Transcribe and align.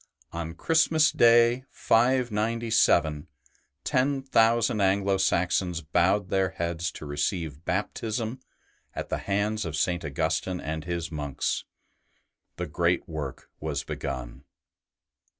On 0.33 0.55
Christmas 0.55 1.11
Day, 1.11 1.63
ST. 1.71 1.89
BENEDICT 1.89 2.31
115 2.31 2.71
597, 2.71 3.27
ten 3.83 4.23
thousand 4.23 4.81
Anglo 4.81 5.17
Saxons 5.17 5.81
bowed 5.81 6.29
their 6.29 6.49
heads 6.49 6.89
to 6.93 7.05
receive 7.05 7.63
Baptism 7.65 8.39
at 8.95 9.09
the 9.09 9.19
hands 9.19 9.63
of 9.63 9.75
St. 9.75 10.03
Augustine 10.03 10.59
and 10.59 10.85
his 10.85 11.11
monks; 11.11 11.65
the 12.55 12.65
great 12.65 13.07
work 13.07 13.51
was 13.59 13.83
begun. 13.83 14.43